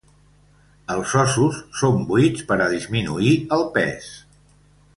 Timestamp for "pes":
3.77-4.09